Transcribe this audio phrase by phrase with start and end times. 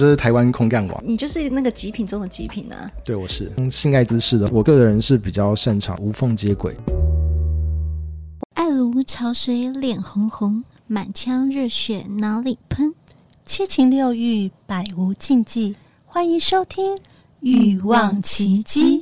[0.00, 2.90] 这是台湾空干王，你就是那个极品中的极品呢、啊？
[3.04, 4.48] 对，我是性爱姿势的。
[4.50, 6.74] 我个人是比较擅长无缝接轨。
[8.54, 12.94] 爱如潮水，脸红红，满腔热血脑里喷？
[13.44, 15.76] 七情六欲，百无禁忌。
[16.06, 16.96] 欢迎收听
[17.40, 19.00] 《欲望琦姬》。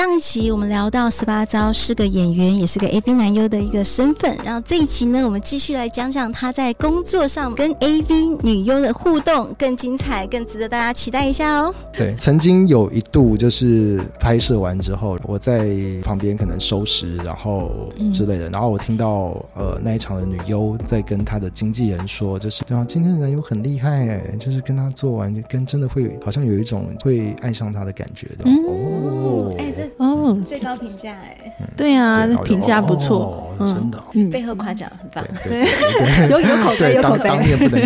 [0.00, 4.36] 上一集我们聊到十八招是个演员，也是个 AV 男优的一个身份。
[4.44, 11.74] 然后这一期呢，我们继续来讲讲他在工作上跟 AV 女优的互动，更精彩，更值得大家期待一下哦。
[11.90, 15.70] 对，曾经有一度就是拍摄完之后，我在
[16.02, 28.44] 旁边可能收拾，然后之类的，然后我听到呃那一场的女优在跟她的经纪人说，就是啊，今天的男优很厉害哎，就是跟他做完，跟真的会好像有一种会爱上他的感觉的。
[28.44, 35.66] 嗯、哦，哎、欸，这哦，最高评价哎，对啊，评价不错，真的、背后夸奖很棒，对，
[36.28, 37.80] 有有口碑，有口碑，当面不能。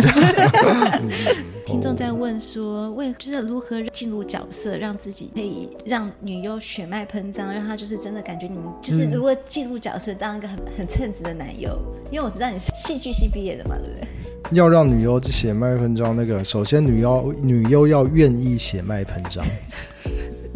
[1.65, 11.75] 听众在问说，为就是如何进入角色，让自己可以让女优血脉喷张，让她就是真的感觉你们就是如果进入角色，当一个很很称职的男优，
[12.11, 14.07] 因为我知道你是戏剧系毕业的嘛，对不对？
[14.51, 19.43] 要让女优血脉喷张，那个首先女优女优要愿意血脉喷张。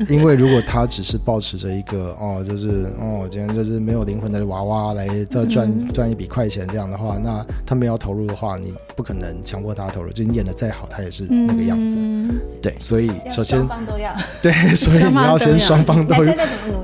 [0.08, 10.12] 因为如果他只是抱持着一个哦，就是哦，今天就是没有灵魂的娃娃来这赚赚一笔快钱这样的话，那他们要投入的话，你不可能强迫他投入。
[10.12, 11.96] 就你演的再好，他也是那个样子。
[11.98, 16.16] 嗯、对，所以首先双方都要 对， 所以你要先双方都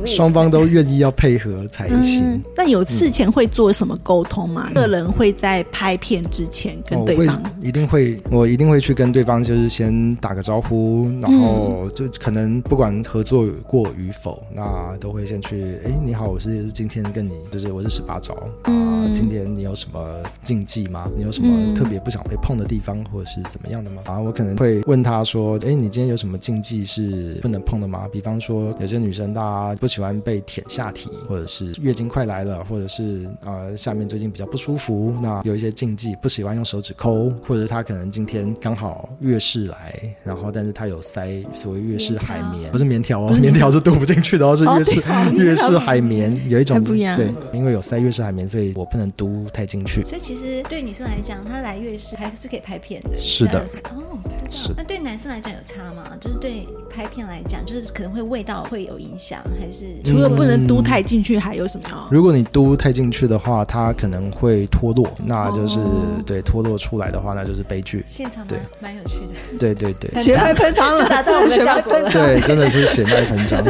[0.05, 2.41] 双方都愿意要配合才行。
[2.55, 4.69] 但、嗯、有事前会做什么沟通吗？
[4.73, 13.04] 个、嗯、人会在拍片之前跟对方、哦、一定会，我一定会去跟对方就是先打个招呼，然后就可能不管。
[13.07, 15.77] 合作过与否，那都会先去。
[15.85, 18.49] 哎，你好，我是今天跟你，就是我是十八招啊。
[18.65, 21.09] 嗯、今天你有什么禁忌吗？
[21.15, 24.01] 你有什么特别不想被碰的地方，或者是怎么样的吗？
[24.05, 28.07] 啊，我可能会问他说，哎，你今天有什么禁忌是不能碰的吗？
[28.11, 43.03] 比方说，有些女生大家不喜欢被舔下体，或者是月经快来了，或者是呃下面最近比较不舒服，那有一些禁忌，不喜欢用手指抠，或者她可能今天刚好月事来，然后但是她有塞所谓月事海绵，不是棉。
[43.05, 45.01] 条哦， 棉条是读不进去的哦，是月事
[45.35, 47.15] 月事海绵，有一种不一样。
[47.15, 50.03] 对，因为有塞月事海绵，所以我不能读太进去。
[50.03, 53.09] 所以其实对女生来讲，她来月事还是可以拍片的。
[53.19, 53.59] 是的，
[53.93, 54.17] 哦，
[54.51, 54.73] 是。
[54.77, 56.03] 那对男生来讲有差吗？
[56.19, 62.07] 就是对拍片来讲，就是可能会味道会有影响，还是除了不能读太进去，还有什么？
[62.09, 65.77] 如果你读太进去的话，它可能会脱落，那就是
[66.25, 68.03] 对脱落出来的话，那就是悲剧。
[68.07, 69.57] 现场对，蛮有趣的。
[69.59, 72.09] 对对对，血脉 喷 张了，就达到我们的效果了。
[72.09, 72.95] 对，真的是。
[72.95, 73.61] 血脉喷张，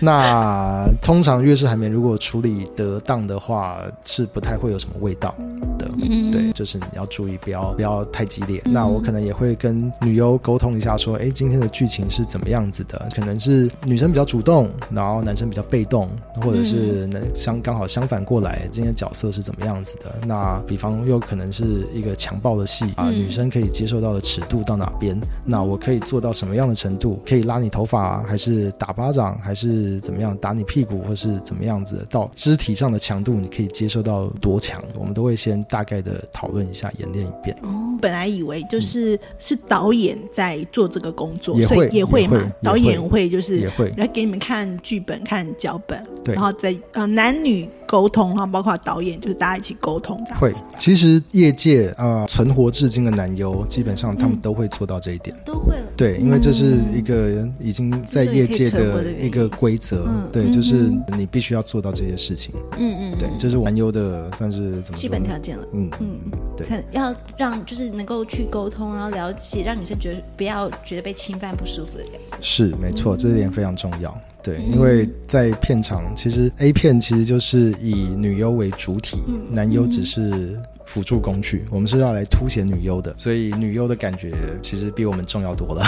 [0.00, 5.34] 那通常越是海绵如果处理得当的话，是不太会有什么味道
[5.78, 5.90] 的。
[6.00, 8.62] 嗯，对，就是你要注意，不要不要太激烈。
[8.64, 13.08] 嗯、那我可能也会跟女优沟通一下，说，哎，今天的剧情是怎么样子的？
[13.14, 16.08] 可能是女生比较主动，然后男生比较被动，
[16.40, 20.20] 或者是能相刚好相反过来，今天角色是怎么样子的？
[20.26, 25.20] 那比方又可能是一个强暴的戏啊，女生可以接受到的尺度到哪边？
[25.44, 27.20] 那我可以做到什么样的程度？
[27.26, 28.41] 可以拉你头发，还是？
[28.42, 32.04] 是打巴掌还是怎么样打你屁股，或是怎么样子？
[32.10, 34.82] 到肢体上的强度，你可以接受到多强？
[34.98, 37.56] 我们都会先大概的讨论一下，演练一遍。
[37.62, 50.22] 哦，本来以为就是、嗯、是导演在做这个工作，也会也会嘛，会导演会就是也会来给你们看剧本、看脚本，对，然后再呃男女沟通哈，包括导演就是大家一起沟通。
[50.40, 55.86] 会，其实业界啊、呃、存活至今的男优，基本上他们都会做到这一点，都会了。
[55.96, 58.46] 对，因为这是一个已经在业。
[58.52, 62.54] 界的一个规则，嗯、对，就是你必须要做到这些事情。
[62.78, 65.66] 嗯嗯，对，这是男优的算是怎么基本条件了。
[65.72, 66.18] 嗯嗯，
[66.54, 72.36] 对，要让就是能够去沟通，然后了解，让女生觉得不要觉得被侵犯不舒服的感觉。
[72.42, 74.14] 是没错，这一点非常重要。
[74.42, 79.18] 对，因为在片场，其实 A 片其实就是以女优为主体，
[79.50, 80.58] 男优只是。
[80.92, 84.30] 辅助工具，我们是要来凸显女优的，所以女优的感觉
[84.60, 85.82] 其实比我们重要多了。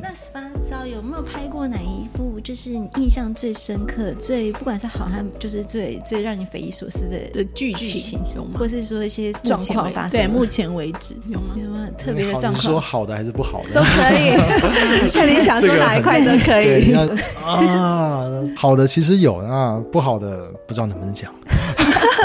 [0.00, 8.58] 那十八招有没有拍过哪一部，就是印象最深刻、最不管是好还就是最最让你匪夷所思的的剧情有吗？
[8.58, 10.10] 或是说一些状况发生？
[10.10, 11.54] 对，目前为止有吗？
[11.54, 12.60] 有没有特别的状况？
[12.60, 13.74] 说好的还是不好的？
[13.74, 16.92] 都可以， 像你想说哪一块都可以。
[17.44, 18.26] 啊，
[18.56, 21.32] 好的其实有啊，不好的不知道能不能讲。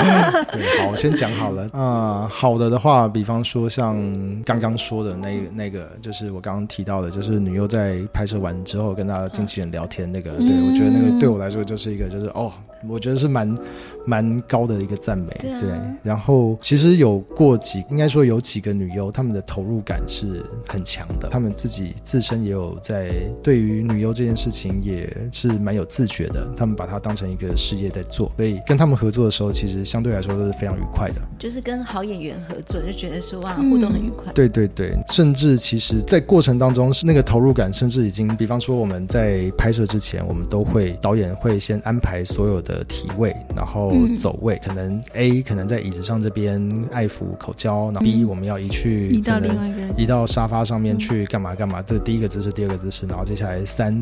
[0.51, 1.69] 对，好，我先讲好了。
[1.71, 3.95] 啊、好的的话，比方说像
[4.43, 12.51] 刚刚说的那、那个，就是我刚刚提到的，就是女优在拍摄完之后跟她的经纪人聊天那个，对，我觉得那个对我来说就是一个，就是哦。
[12.87, 13.57] 我觉得是蛮
[14.05, 15.69] 蛮高的一个赞美，对，啊、对。
[16.03, 23.11] 然后其实有过几，应该说有几个女优，她们的投入感是很强的，她们自己自身也有在
[23.43, 31.15] 对于女优这件事情也是蛮有自觉的，她们把它当成一个事业在做，所以跟他们合作的时候，其实相对来说都是非常愉快的。
[31.37, 34.31] 就是跟好演员合作，就觉得说哇，互动很愉快。
[34.33, 42.69] 对对对，甚至其实，在过程当中是那个投入感，甚至已经，比方说我们在拍摄之前，我们都会导演会先安排所有的。
[42.69, 46.62] 的体位，然后走位，嗯、可能 A 可能在椅子上这边
[46.92, 54.00] 爱抚口交，然后 B 我们要移去移到另外一个移到沙发上面去干嘛干嘛，这第一个姿势，第二个姿势，然后接下来三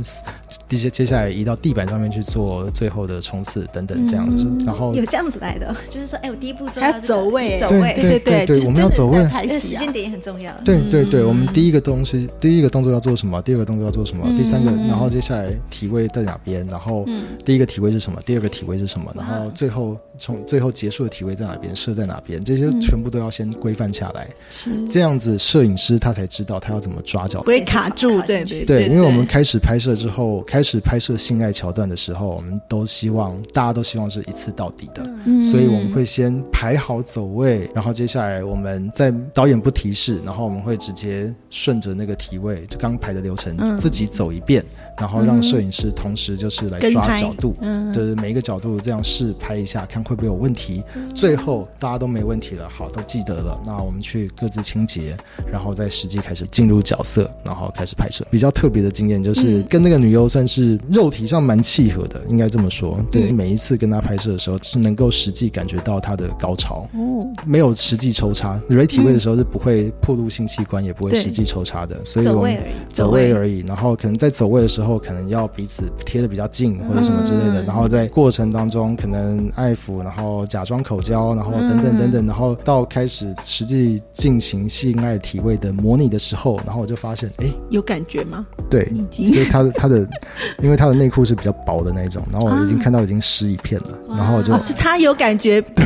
[0.68, 10.54] 接接接下来移到地板上面去做最后的冲刺等等这样子，嗯、然后有这样子来的，就是说，哎，我第一步做到、这个、走位，走位，对对对对，我们要走位，因为时间点也很重要。
[10.66, 13.42] 对对对，我们第一个东西，第一个动作要做什么？
[13.42, 14.26] 第二个动作要做什么？
[14.28, 16.66] 嗯、第三个，然后接下来体位在哪边？
[16.68, 17.06] 然后
[17.46, 18.20] 第一个体位是什么？
[18.26, 19.12] 第二个体会是什么？
[19.16, 24.28] 然后最后从最后结束的体位在哪边，设在哪边，这些全部都要先规范下来。
[24.68, 28.22] 嗯、这样子摄影师他才知道他要怎么抓角，不会卡住。
[28.22, 44.66] 对对对，因为我们开始拍摄之后，开始拍摄性爱桥段的时候，我们都希望大家都希望是一次到底的，嗯、所以我们会先排好走位，然后接下来我们在导演不提示，然后我们会直接顺着那个体位就刚排的流程、嗯、自己走一遍，
[44.98, 49.34] 然后让摄影师同时就是来抓角度，嗯、就是每一个角度这样试。
[49.40, 50.82] 拍一下，看会不会有问题。
[51.14, 53.60] 最后大家都没问题了，好，都记得了。
[53.66, 55.18] 那我们去各自清洁，
[55.52, 58.26] 然后再实际开始进入角色，然后开始拍摄。
[58.32, 62.98] 比较特别的经验就是跟那个女优算是肉体上蛮契合的，应该这么说。
[63.12, 66.88] 对，每一次跟她拍摄的时候，是能够实际感觉到她的高潮。
[66.94, 72.04] 哦，没有实际抽插，蕊体位的时候是不会破露性器官，也不会实际抽插的。
[72.06, 72.58] 所以我们
[72.88, 73.60] 走位而已。
[73.68, 77.64] 然后可能在走位的时候，可能要彼此贴的比较近，或者什么之类的。
[77.64, 79.18] 然后在过程当中，可能。
[79.18, 88.46] 嗯，爱抚，然后假装口交，然后等等等等，然后到开始实际进行性爱体位的模拟的时候，然后我就发现，哎，有感觉吗？
[88.70, 90.08] 对，已经，就是他的他的，
[90.62, 95.86] 因为他的内裤是比较薄的那种，然后我已经看到已经湿一片了，啊、然后我就、哦、是他有感觉，对，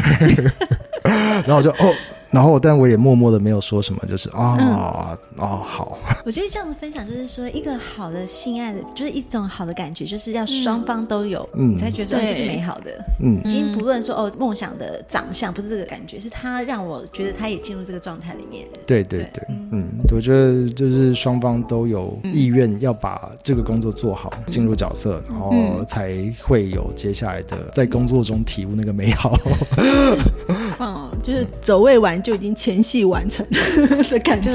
[1.04, 1.94] 然后我就哦。
[2.32, 5.98] 然后，但我也默默的没有说什么，就是啊、哦嗯、哦好。
[6.26, 12.92] 我觉得这样的分享就是说，一个好的性爱的，就是一种好的感觉，就是要双方都有，嗯，你才觉得这是美好的。
[13.20, 18.66] 嗯，已经不论说哦，梦想的长相不是这个感觉，是他让我觉得他也进入这个状态里面。
[18.86, 29.36] 对对对，嗯，嗯，我觉得就是双方都有意愿要把这个工作做好，嗯、进入角色，然后才会有接下来的在工作中体悟那个美好。
[31.42, 32.22] 哦，就是走位完。
[32.22, 33.44] 就已经前戏完成
[34.10, 34.52] 的感觉，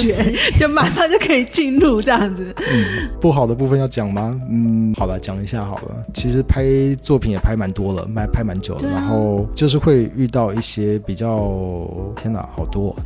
[0.56, 2.54] 就马上就可以进入这样子。
[2.58, 4.40] 嗯，不好的部分要讲吗？
[4.48, 5.96] 嗯，好了，讲一下好了。
[6.14, 6.64] 其实拍
[7.02, 11.88] 作品也拍蛮多了，拍拍蛮久了，啊、然后就是会遇到一些比较……
[12.14, 12.96] 天哪，好多、哦！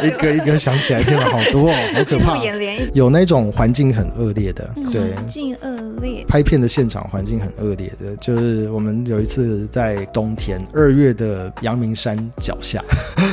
[0.02, 2.36] 一个一个想起来，天哪，好多哦，好可怕！
[2.94, 6.24] 有那种环境很恶劣的，对，环境恶劣。
[6.26, 12.56] 拍片的现场环境很恶劣的，就是我们有一次在冬天二月的阳明山脚。
[12.60, 12.82] 下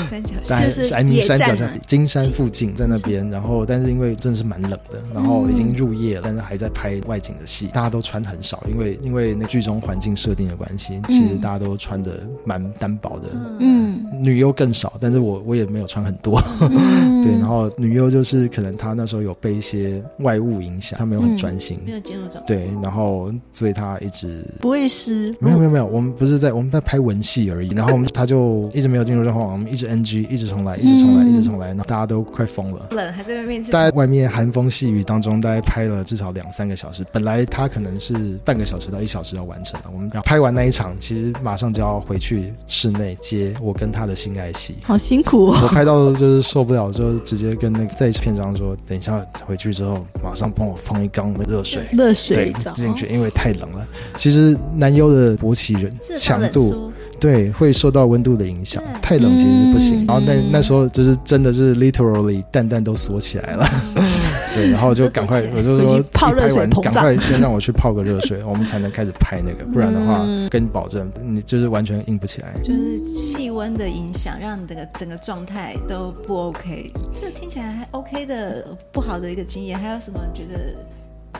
[0.03, 3.27] 山脚下，就是安宁山脚下，金山附近，在那边。
[3.29, 13.29] 然后，但是因为真的是蛮冷的，然后已经入夜了，但是还在拍外景的戏，大家都穿很少，因为因为那剧中环境设定的关系，其实大家都穿的蛮单薄的。
[13.59, 16.39] 嗯，女优更少，但是我我也没有穿很多。
[17.23, 22.43] 对，然后女优就是可能她那时候有被一些外物影响，她没有很专心，没有进入状态。
[22.45, 25.33] 对，然后所以她一直不会湿。
[25.39, 28.32] 没有没有没有，我们不是在我们在拍文戏而已，然后我们她就
[28.73, 29.13] 一直没有进。
[29.13, 32.87] 进入状况，我们一直 NG，一直重来，一直重来，一直重来，然后大家都快疯了。
[32.89, 33.63] 冷，还在外面。
[33.63, 37.05] 在外面寒风细雨当中，大概拍了至少两三个小时。
[37.11, 39.91] 本来他可能是半个小时到一小时要完成了。
[39.93, 44.77] 我们拍完那一场，其实马上就要回去室内接我跟他的性爱戏。
[44.81, 45.59] 好辛苦哦！
[45.61, 53.87] 我拍到就是受不了，就直接跟那个在片场说：“等一下回去之后，马上帮我放一缸的热水，热水对进去，因为太冷了。”
[54.17, 56.91] 其实男优的勃起人强度。
[57.19, 60.05] 对，会受到温度的影响，太冷其实是不行。
[60.05, 63.65] 然后那那时候就是真的是 literally 蛋蛋都缩起来了，
[64.53, 72.53] 对，然后就赶快 我就说泡热水，赶快先让我去泡个热水， 我们才能开始拍那个，不然的话跟你保证你就是完全硬不起来。
[72.61, 76.91] 就是气温的影响，让你整个整个状态都不 OK。
[77.13, 80.75] 这个听起来还 OK 的不好的一个经验，还有什么觉得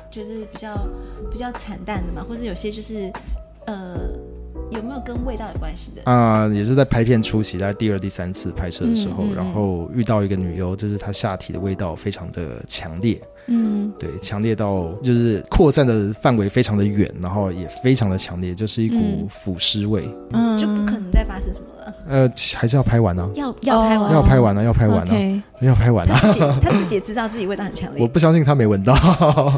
[0.09, 0.87] 就是比较
[1.31, 2.25] 比较惨淡的嘛？
[2.27, 3.11] 或者有些就是
[3.65, 3.97] 呃。
[4.73, 6.01] 有没有跟味道有关系的？
[6.11, 13.19] 啊、呃，也是在拍片初期，在第二、第三次拍摄的时候，嗯嗯嗯然后遇到一个女优，就是她下体的味道非常的强烈。
[13.47, 20.07] 嗯，对，强烈到就是扩散的范围非常的远，然后也非常的强烈，就是一股腐尸味。
[20.31, 21.93] 嗯，就不可能再发生什么了。
[22.07, 25.41] 呃，还是要拍完呢、啊，要要拍完，要拍完呢、啊，要拍完呢、啊，okay.
[25.67, 26.19] 要拍完呢、啊。
[26.21, 28.93] 他自己他自己也知道自己味道很强烈， 我不相信他没闻到。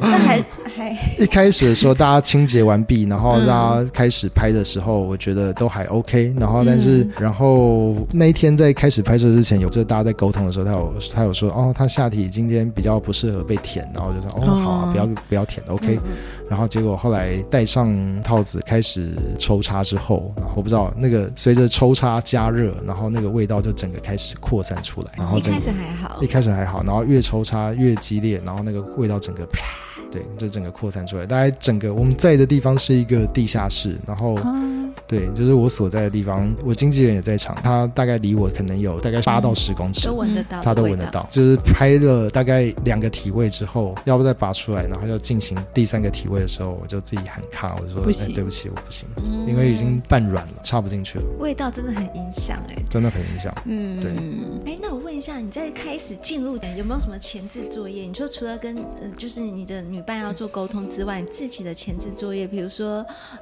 [0.01, 0.43] 但还
[0.74, 0.74] 还
[1.19, 6.33] 一开始的时候，大家清洁完毕，然后大家开始拍的时候，我觉得都还 OK。
[6.39, 15.99] 然后，但是，然后那一天在开始拍摄之前，有这大家在沟通的时候，他有他有说，哦，他下体今天比较不适合被舔，然后就说，哦，好啊，不要不要舔，OK。
[16.49, 25.07] 然后结果后来戴上套子开始抽插之后，然后我不知道那个随着抽插加热，然后那个味道就整个开始扩散出来。
[25.17, 29.65] 然后一开始还好，一开始还好，然后越抽插越激烈，然后那个味道整个啪，
[30.11, 31.25] 对，就整个扩散出来。
[31.25, 34.37] 大概整个我们在的地方是一个地下室，然后。
[35.07, 41.27] 对，就是我所在的地方，我经纪人也在场，他大概离我可能有大概八到十公尺，都闻得到，他都闻得到。
[41.29, 51.25] 就是拍了大概两个体位之后，要不再拔出来，然后要进行第三个体位的时候，我就自己喊卡，我就说不行、哎，对不起，我不行，嗯、因为已经半软了，插不进去了。
[51.37, 53.53] 味道真的很影响哎，真的很影响。
[53.65, 54.11] 嗯，对。
[54.65, 58.03] 哎，那我问一下，你在开始进入有没有什么前置作业？
[58.03, 62.97] 你说除了跟呃，就是你的女伴要做沟通之外，你自己的前置作业，比如说，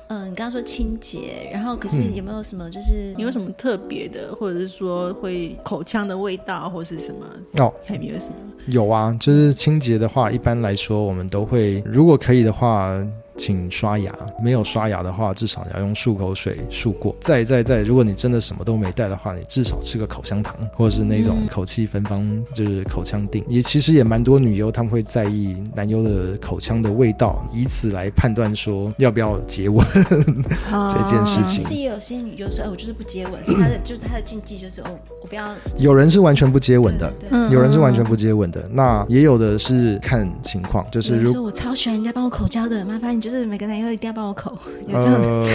[0.08, 7.26] 嗯、呃，你刚刚说清洁，然后可是有没有什么就是、嗯、你有什么特别的，或者是说会口腔的味道，或是什么？
[7.54, 8.36] 哦，还没有什么？
[8.68, 13.04] 有啊，就是清洁的话，一般来说我们都会，如果可以的话。
[13.38, 17.16] 请刷牙，没有刷牙的话，至少你要用漱口水漱过。
[17.20, 23.44] 再再再，如果你真的什么都没带的话，你至少吃个口香糖，或者是那种口气芬芳，就是口腔定。
[23.48, 31.64] 也其实也蛮多女优她们会在意男优的口腔的味道，以此来判断说要不要接吻 这件事情。
[31.64, 34.86] 其实也有些女优说，哎，我就是不接吻，是她的，就是她的禁忌，就是哦，
[35.22, 35.54] 我不要。
[35.80, 38.68] 有人是完全不接吻的，对对对，有人是完全不接吻的。
[38.72, 44.52] 那也有的是看情况，就是如果说我超喜欢人家帮我口交的，麻烦你就是每个男优一定要帮我口，
[44.86, 45.48] 有这样呃，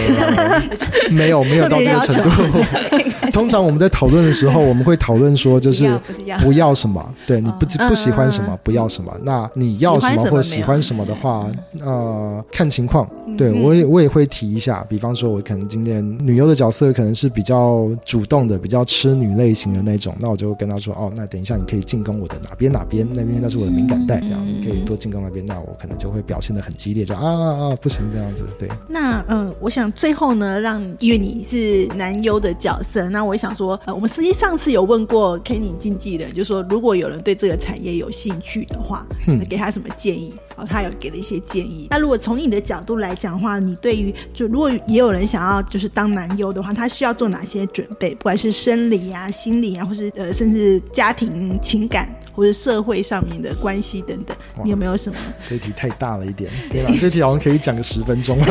[1.13, 2.59] 没有 没有到这个程度。
[3.31, 5.87] 通常我们在讨论的时候，我们会讨论说，就是
[6.39, 9.15] 不要什么，对你不不喜欢什么，不要什么。
[9.21, 11.45] 那你要什么或喜欢什么的话，
[11.79, 13.07] 呃，看情况。
[13.37, 28.47] 对我也我也会提一下，比方说，我可能今天女优的角色可能是比较主动的，比较吃女类型的那种，那我就跟他说，哦，那等一下你可以进攻我的哪边哪边，那边那是我的敏感带，这样你可以多进攻那边，那我可能就会表现的很激烈，这样啊啊啊，不行这样子。
[28.57, 40.33] 对，那嗯、呃，我想最后呢，让因为你是男优的角色，那我想说，呃，我们实际上次有问过 Kenny 经纪人，就说如果有人对这个产业有兴趣的话，嗯给他什么建议？
[40.59, 41.87] 好，他有给了一些建议。
[41.89, 48.13] 那如果从你的角度来讲的话，你对于就如果也有人想要就是当男优的话，他需要做哪些准备？
[48.15, 55.17] 不管是生理啊、心理啊，或是呃，甚至家庭情感或者社会上面的关系等等，你有没有什么？
[55.47, 56.51] 这题太大了一点，
[56.99, 58.37] 这题好像可以讲个十分钟。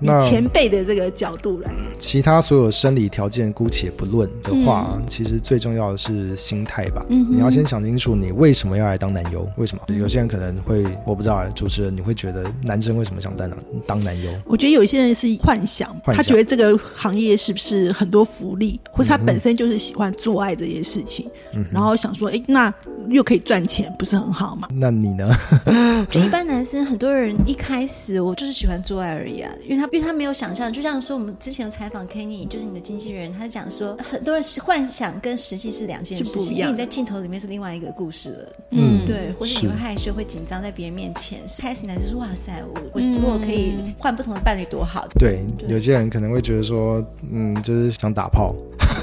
[0.00, 7.02] 以前辈的这个角度来，其他所有生理条件姑且不论的话，嗯、其实最重要的是心态吧。
[7.08, 9.48] 嗯，你要先想清楚，你为什么要来当男优？
[9.56, 9.82] 为什么？
[9.94, 14.30] 有些人可能会，我不知道，主持人你会觉得男生为什么想当男当男优？
[14.46, 22.72] 我觉得有些人是幻想，幻想，他觉得这个行业是不是很多福利，或是他本身就是喜欢做爱这件事情，嗯，然后想说，哎，那
[23.08, 24.68] 又可以赚钱，不是很好吗？
[24.70, 25.34] 那你呢？
[26.10, 29.88] 就一般男生，很多人一开始我就是喜欢做爱而已啊，因为他。
[29.94, 41.38] 因为他没有想象，就像说我们之前有采访 Kenny，就是你的经纪人，他讲说很多人是幻想跟实际是两件事情，因为你在镜头里面是另外一个故事了，嗯，对，或者你会害羞、会紧张在别人面前。
[41.60, 45.06] 开始男生说：“哇塞，我我如果可以换不同的伴侣多好。
[45.16, 48.52] 对”对，有些人可能会觉得说，嗯，就是想打炮，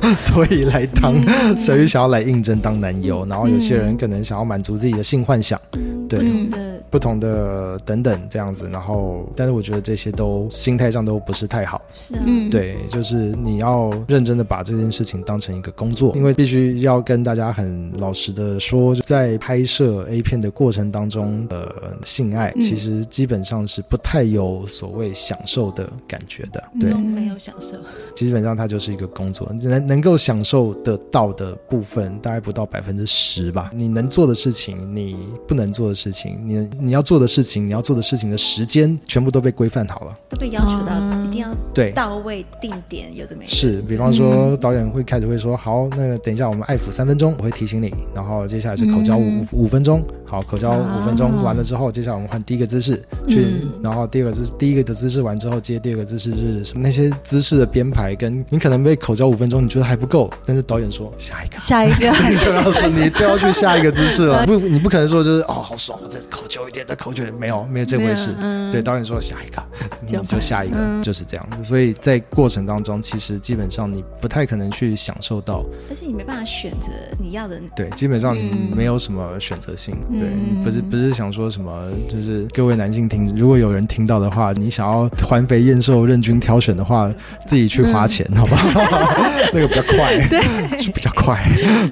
[0.18, 3.26] 所以来当，嗯、所以想要来应征当男优。
[3.26, 8.70] 然后有些人可能想要满足自己的性幻想，嗯、对，不同的不同的等等这样子。
[8.70, 11.82] 然后，但是我觉得这些都心态上都不是太好。
[11.94, 26.64] 是啊，对，就是你要认真的把这件事情当成一个工作，因为必须要跟大家很老实的说，在拍摄 A 片的过程当中的性爱，其实基本上是不太有所谓享受的感觉的。
[26.80, 27.78] 对，没有享受。
[28.16, 33.70] 基本上它就是一个工作，能能够享受得到的部分大概不到百分之十吧。
[33.74, 40.92] 你能做的事情，你不能做的事情，你你要做的事情，你要做的事情的时间，全部都被规范好了，都被要求到。
[41.26, 43.52] 一定要对到位定点，有的没的。
[43.52, 56.82] 是，比方说导演会开始会说，好，那个等一下我们爱抚三分钟，我会提醒你，然后接下来是口交五五分钟，好，口交五分钟、啊、完了之后，接下来我们换第一个姿势去，嗯、然后第二个姿第一个的姿势完之后，接第二个姿势是什么？
[56.84, 68.34] 那些姿势的编排跟你可能被口交五分钟，你觉得还不够，但是导演说下一个，下一个， 你就要说你就要去下一个姿势了， 不，你不可能说就是哦好爽，我再口久一点，再口久一点，没有没有这回事。
[68.40, 69.62] 嗯、对，导演说下一个，
[70.02, 71.64] 你就下一个，嗯、就是这样子。
[71.64, 77.60] 所以在过程当中，其实基本上你不太可能去享受到，但是你没办法选择你要的。
[77.76, 79.96] 对，基本上你没有什么选择性。
[80.10, 87.12] 嗯、对，不是不是想说什么，就是各位男性听，如果有人听到的话，你想要环肥燕瘦、任君挑选的话，
[87.48, 88.82] 自己去花钱，嗯、好不好？
[89.54, 91.42] 那个比较快，对，是比较快。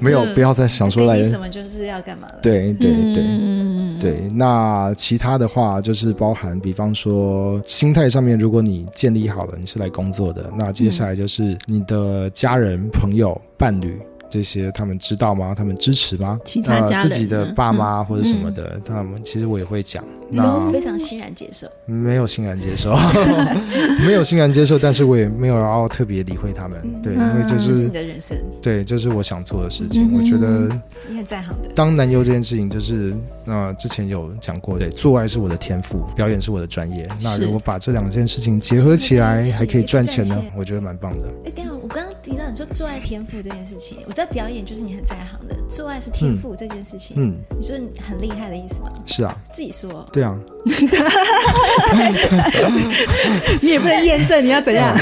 [0.02, 2.40] 没有，不要再想说来什么就是要干嘛了。
[2.42, 4.20] 对对对，嗯、对。
[4.34, 13.98] 那其他的话就是包含，比方说心态上面，如果你建立好了，你是来工作的，那接下来就是你的家人、朋友、伴侣。
[14.30, 15.54] 这些他们知道吗？
[15.56, 16.40] 他们支持吗？
[16.46, 20.04] 其他家人、呃、自己的爸妈或者什么的，嗯、他们其实我也会讲。
[20.32, 21.68] 那都非常欣然接受？
[21.86, 22.96] 没有欣然接受，
[24.06, 26.80] 没有欣然接受，但是我也没有要特别理会他们。
[26.84, 30.08] 嗯、对，因为就是、是你的人生，对，就是我想做的事情。
[30.08, 30.70] 嗯、我觉得
[31.08, 31.70] 你很在行的。
[31.74, 37.10] 当男优这件事情，就是呃，之前有讲过，对，做爱是我的天赋，表演是我的专业。
[37.24, 41.26] 那如果把这两件事情结合起来，还可以赚钱呢，我觉得蛮棒的。
[41.46, 48.90] 哎，等下我刚刚提到你说做爱天赋这件事情，我在表演就是你很在行的，做爱是天赋这件事情，嗯，你说你很厉害的意思吗？
[49.06, 50.08] 是啊，自己说。
[50.12, 50.38] 对啊。
[53.62, 54.94] 你也不能验证，你要怎样？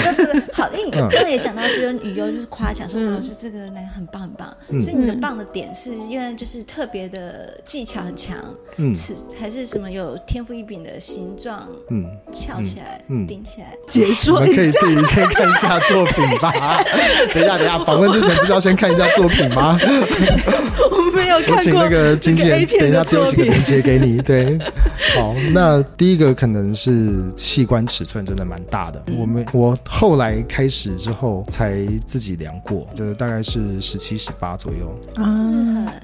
[0.53, 8.37] 好，因为你刚刚也讲到，说女优就是夸奖说，老师这个男很棒很棒，所以你的棒的点是因为就是特别的技巧很强，
[8.77, 13.75] 嗯，是还是什么有天赋异禀的形状，嗯，翘起来，嗯，顶起来。
[13.89, 16.83] 解说一下可以自己先看一下作品吧。
[17.33, 19.77] 等一下，等一下，访问之前不是要先看一下作品吗？
[20.91, 21.55] 我没有看过。
[21.55, 24.17] 我请那个经纪人等一下丢几个链接给你。
[24.19, 24.57] 对，
[25.17, 25.35] 好。
[25.53, 35.25] 那第一个可能是器官尺寸真的蛮大的，我们我后来开始之后才自己量过，这大概是十七十八左右啊，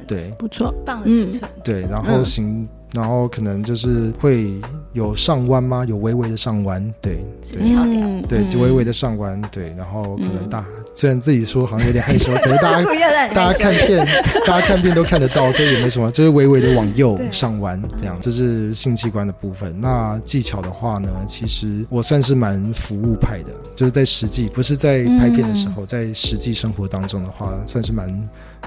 [0.07, 2.67] 对，不错，棒的尺寸，对，然后行。
[2.93, 4.53] 然后可能就是会
[4.93, 5.83] 有上弯吗？
[5.85, 9.73] 有微微的上弯，对，对，对，就微微的上弯，对。
[9.75, 14.05] 然后可能大，虽然自己说好像有点害羞， 可是大家大家看片，
[14.45, 18.15] 大家看片都看得到，所以也没什么，就是微微的往右上弯这样。
[18.21, 19.75] 这是性器官的部分。
[19.81, 28.07] 那技巧的话呢，其实我算是蛮服务派的，就是在实际不是在拍片的时候，在实际生活当中的话，算是蛮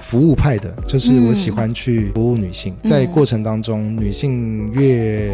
[0.01, 0.69] 服务派的。
[0.85, 4.11] 就是我喜欢去服务女性，在过程当中女。
[4.17, 5.31] 性越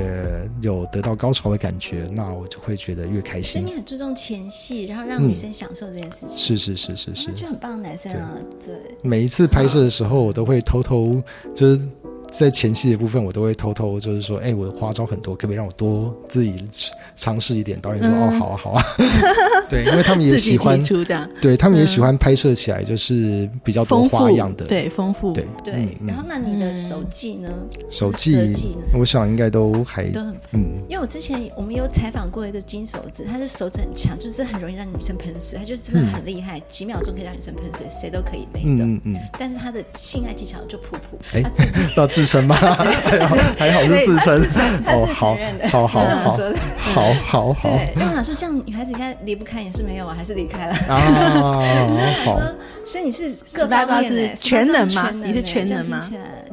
[0.59, 3.61] 有得到高潮的感觉，那我就会觉得越开心。
[3.61, 6.29] 所以你很注重前戏，然后让女生享受这件事情。
[6.29, 8.35] 是是是是是，就很棒的男生啊！
[8.65, 11.21] 对，每一次拍摄的时候，我都会偷偷
[11.55, 11.79] 就是。
[12.33, 16.67] 在前期的部分，我都会偷偷就是说，哎，我的花招很多，可不可以让我多自己
[17.15, 17.79] 尝试一点？
[17.79, 18.83] 导演说，哦，好啊，好啊。
[19.69, 20.83] 对，因为 他们也喜欢，
[21.39, 25.95] 对他们也喜欢拍摄起来就是比较多花样的，对，丰富，对对。
[26.07, 27.49] 然后，那你的手技呢？
[27.91, 28.35] 手技，
[28.97, 30.81] 我想应该都还都很嗯。
[30.89, 38.91] 因为我之前我们有采访过一个金手指，他的手指很强，就是很容易让女生喷水，他就是真的很厉害，几秒钟可以让女生喷水，谁都可以那种。
[38.95, 39.19] 嗯嗯。
[39.37, 41.43] 但是他的性爱技巧就普普，哎，
[41.95, 42.55] 到自称吗？
[42.59, 44.41] 还好，还好是自称
[44.87, 45.37] 哦，好，
[45.69, 46.29] 好，好，好，
[46.77, 47.69] 好，好，好。
[47.69, 50.73] 对，因为我说这样女孩子应该离不开，也是没有啊，还是离开了。
[50.87, 52.41] 啊， 所以说，
[52.85, 55.09] 所以你是各方面是全能吗？
[55.23, 55.99] 你是全能吗？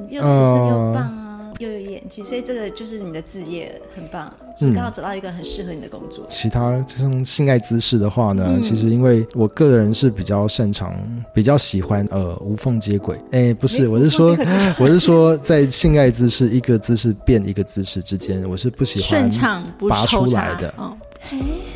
[0.09, 1.20] 又尺寸又棒。
[1.61, 4.33] 又有演技，所以这个就是你的职业，很棒。
[4.59, 6.25] 你刚好找到一个很适合你的工作。
[6.29, 10.95] 其他这种性爱姿势的话呢，其实因为我个人是比较擅长，
[11.35, 13.21] 比较喜欢呃无缝接轨。
[13.31, 14.37] 哎，不是，我是说，
[14.81, 20.75] 我是说在性爱姿势一个姿势变一个姿势之间，我是不喜欢顺畅拔出来的。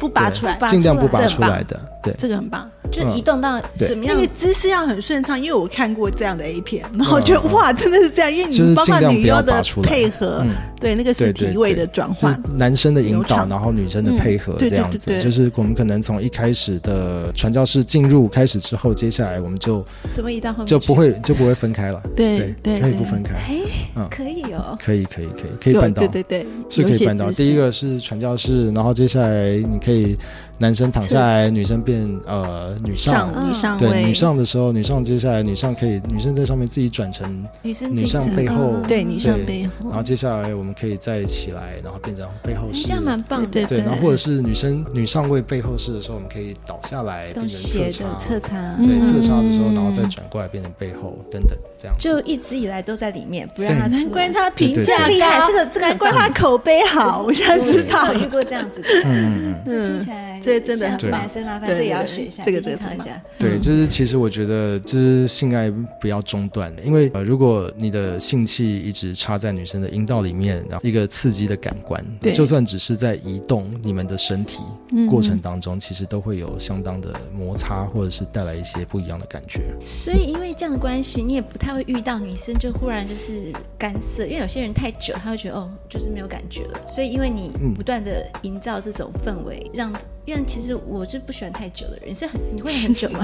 [0.00, 1.78] 不拔出来，尽量不拔出来的。
[2.04, 4.14] 对，这个很棒，就移动到怎么样？
[4.14, 10.44] 那个姿势要很顺畅，因为我看过这样的 A 片，然后我觉得哇，真的是这样，因为你包括女优的配合，
[10.78, 27.32] 对，那个是体位的转换，男生的引导，然后女生的配合这样子，就是我们可能从一开始的传教士进入开始之后，接下来我们就怎么移到后面就不会就不会分开了，对对，可以不分开，哎，可以哦，可以可以可以可以办到，对对对，是可以办到。
[27.32, 30.16] 第一个是传教士，然后接下来你可以
[30.58, 53.94] 男生躺下来，女生变呃女上，女上对女上的时候，女上接下来女上可以女生在上面自己转成女生女上背后，对女上背后，然后接下来我们可以再起来，然后变成背后式，这样蛮棒的，对对，然后或者是女生女上位背后式的时候，我们可以倒下来变成侧插，侧叉，对侧插的时候，然后再转过来变成背后等等这样，就一直以来都在里面，不让他。
[53.94, 63.20] 难怪他评价厉害，这个这个难怪他口碑好，我现在知道有遇过这样子的，嗯嗯，听起来这真的很男生麻烦，这也要学一下，这个这个尝一下。
[63.38, 74.62] 对，就是其实我觉得，就是性爱不要中断，因为呃，如果你的性器一直插在女生的阴道里面，然后一个刺激的感官，就算只是在移动你们的身体
[75.08, 79.62] 过程当中，其实都会有相当的摩擦，或者是带来一些不一样的感觉。
[79.84, 86.80] 所以因为这样的关系，你也不太会遇到女生就忽然就是干涩，因为有些人太久，他会觉得哦，就是没有感觉了。
[86.86, 89.92] 所以因为你不断的营造这种氛围，让。
[90.24, 93.20] 因为其实我是不喜欢太久的人，你是很你会很久吗？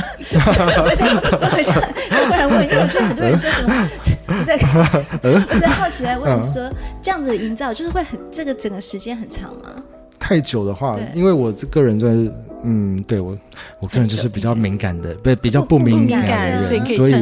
[0.84, 3.88] 我想我想突然问，因为我觉得很多人说什么，
[4.26, 4.58] 我在
[5.22, 6.70] 我在好奇来问说，
[7.02, 9.82] 这样子的营造就是会很这个整个时间很长吗？
[10.18, 12.32] 太久的话，因为我这个人就是。
[12.62, 13.34] 嗯，对我，
[13.80, 17.14] 我个人就是比较敏感的，不比较不敏感的人，所以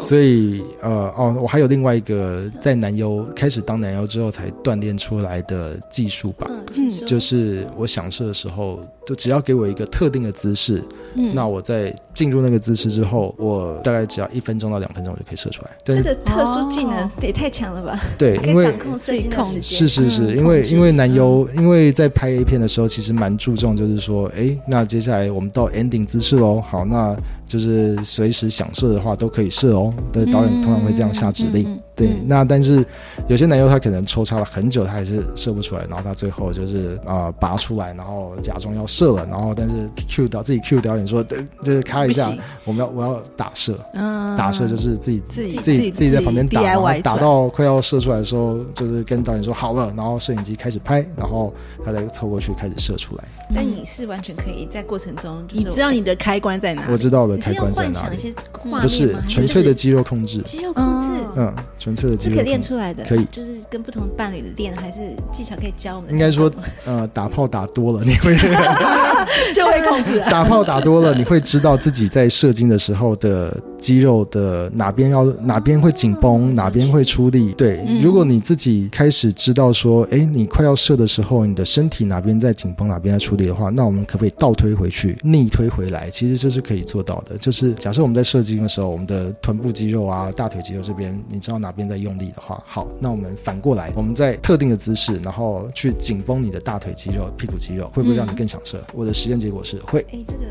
[0.00, 10.82] 所以呃哦，我还有另外一个在男优开始当男优之后才锻炼出来的技术吧，嗯，就是我想射的时候，就只要给我一个特定的姿势，
[11.14, 15.70] 嗯，那我在进入那个姿势之后，我大概只要一分钟到两分钟我就可以射出来。
[15.84, 18.00] 这个特殊技能也太强了吧？
[18.16, 24.78] 对， 因为掌控射精的时间，是是是，因为因为男优因为在拍 A 片的时候，其实蛮注重就是说，哎，那。
[24.78, 27.16] 那接下来我们到头顶姿势喽，好，那
[27.48, 29.92] 就是随时想射的话都可以射哦。
[30.12, 31.64] 对，导演通常会这样下指令。
[31.64, 32.84] 嗯嗯嗯、对，那但是
[33.26, 42.32] 有些男优他可能抽插了很久，他还是射不出来，然后他最后就是啊、呃、拔出来，然后假装要射了，然后但是 Q 导自己 Q 导演说，对，就是咔一下，
[42.64, 51.52] 我们要我要打射，嗯、打射就是自己自己自己自己在旁边打，然后打到快要射出来的时候，就是跟导演说好了，然后摄影机开始拍，然后
[51.84, 53.24] 他再凑过去开始射出来。
[53.54, 56.86] 但你是完全可以在过程中，你知道你的开关在哪？
[56.90, 58.34] 我知道的开关在哪里？
[58.62, 65.00] 不是纯粹的肌肉控制，肌肉控制，嗯，纯粹的肌肉是可以练出来的，可以，就是跟不同伴侣练，还是
[65.32, 66.10] 技巧可以教我们？
[66.10, 66.50] 应该说，
[66.84, 68.34] 呃，打炮打多了，你会
[69.54, 70.20] 就会控制。
[70.30, 77.52] 打炮打多了，你会知道自己在射精的时候的肌肉的哪边要哪边会紧绷，哪边会出力。
[77.52, 86.10] 对，如果你自己开始知道说，哎，你快要射的时候，你的身体哪边在紧绷，哪边在出力的话，那我们可不可以倒推回去，逆推回来？
[86.10, 87.36] 其实这是可以做到的。
[87.38, 98.82] 就是假设我们在射精的时候，我们的臀部肌肉啊、大腿肌肉这边，你知道哪边在用力的话，好，那我们反过来，我们在特定的姿势，然后去紧绷你的大腿肌肉、屁股肌肉，会不会让你更想射？
[98.94, 100.00] 我的实验结果是会。
[100.12, 100.42] 哎，这个。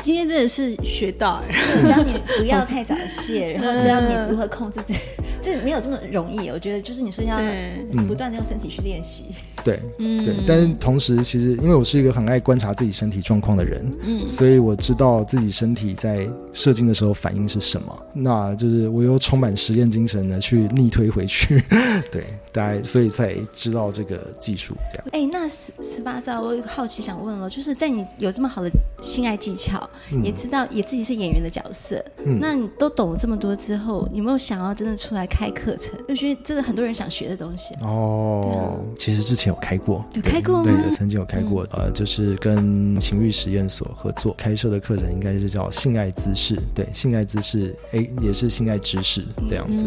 [0.00, 5.00] 今天真的是学到哎，教你不要太早泄， 然后知道你如何控制自己，
[5.42, 6.48] 这 没有这么容易。
[6.50, 7.36] 我觉得就是你说要
[8.06, 9.26] 不断的用身体去练习。
[9.64, 18.06] 对，对，但是同时，其实因为我是一个很爱观察自己身体状况的人，嗯，所以我知道自己身体在射精的时候反应是什么。
[18.14, 21.62] 那就是我又充满实验精神的去逆推回去，
[22.10, 25.06] 对，大家所以才知道这个技术这样。
[25.12, 28.70] 哎，那十十八招，我有个好奇想问了，就是在你有这么好的
[29.02, 29.88] 性爱技巧，
[30.22, 35.98] 也知道也自己是演员的角色，嗯，那你都懂了这么多之后，有没有想要真的出来开课程？
[36.08, 37.74] 就觉得这是很多人想学的东西。
[37.80, 40.64] 哦，其实之前有开过，有开过吗？
[40.64, 49.84] 对，有曾经有开过，呃，就是跟情欲实验所合作开设的课程，应该是叫性爱姿势，对，性爱姿势，哎，也是性爱知识这样子。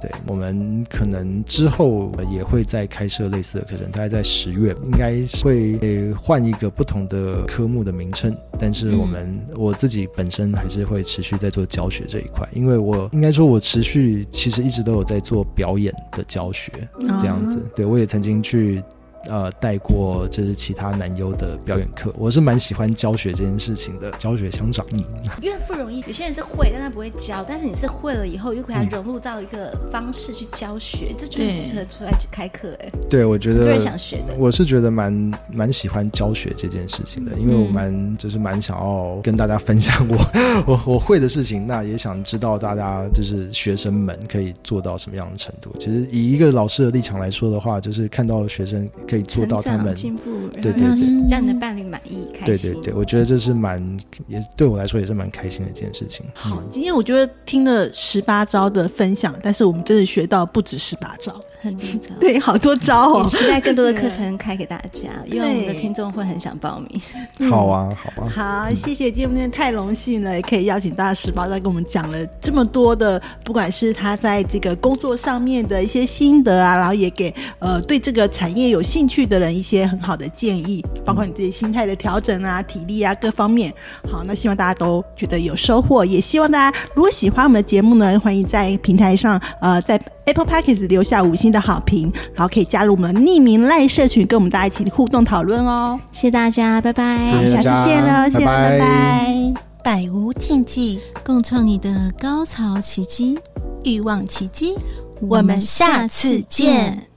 [0.00, 1.93] 对，我们可能之后
[2.30, 8.34] 也会再开设类似的课程，大概在十月，应该会换一个不同的科目的名称。
[8.58, 16.72] 但是我们我自己本身还是会持续在做教学这一块，因为我应该说，我持续其实一直都有在做表演的教学
[17.18, 17.62] 这样子。
[17.74, 18.82] 对，我也曾经去。
[19.26, 24.84] 呃，带过就是其他男优的表演课，我是蛮喜欢教学这件事情的，教学相长。
[24.92, 25.02] 嗯，
[25.40, 32.92] 因为不容易，有些人是会，但他不会教，但是你是会了以后，又给他融入到一个方式去教学，嗯、这就很适合出来开课哎。
[33.08, 40.16] 对，我觉得，很想学的，我是觉得蛮蛮喜欢教学这件事情的，因为我蛮就是蛮想要跟大家分享我
[40.66, 45.74] 我我会的事情，那也想知道大家就是学生们可以做到什么样的程度。
[45.78, 48.86] 其实以一个老师的立场来说的话，就是看到学生。
[49.14, 52.72] 可以做到他们进步，对对对，让你的伴侣满意、开心。
[52.72, 53.80] 对对对，我觉得这是蛮
[54.26, 56.26] 也对我来说也是蛮开心的一件事情。
[56.34, 61.38] 好，今天我觉得听了十八招的分享，但是我们真的学到不止十八招。
[61.64, 63.24] 很多招，对，好多招哦。
[63.24, 67.00] 期待更多的课程开给大家，因为我们的听众会很想报名。
[67.50, 68.30] 好啊，好吧。
[68.30, 83.72] 好，谢谢今天太荣幸了，也可以邀请大师包再跟我们讲了这么多的，不管是他在这个工作上面的一些心得啊，然后也给呃对这个产业有兴趣的人一些很好的建议，包括你自己心态的调整啊、体力啊各方面。
[84.12, 95.98] 好，那希望大家都觉得有收获，也希望大家如果喜欢我们的节目呢，欢迎在平台上呃在 Apple Podcast 留下五星的好评，然后可以加入我们匿名赖社群，跟我们大家一起互动讨论哦。
[96.12, 103.38] 谢谢大家，拜拜，谢谢下次见了，谢谢，拜拜，百无禁忌，共创你的高潮奇迹，
[103.84, 104.74] 欲望奇迹，
[105.20, 107.13] 我们下次见。